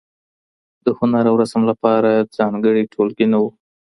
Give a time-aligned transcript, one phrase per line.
[0.85, 3.49] د هنر او رسم لپاره ځانګړي ټولګي نه وو.